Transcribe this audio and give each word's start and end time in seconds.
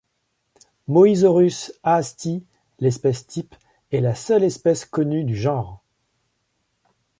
Mauisaurus 0.87 1.73
haasti, 1.83 2.43
l'espèce 2.79 3.27
type, 3.27 3.53
est 3.91 4.01
la 4.01 4.15
seule 4.15 4.41
espèce 4.43 4.83
connue 4.83 5.25
du 5.25 5.35
genre. 5.35 5.83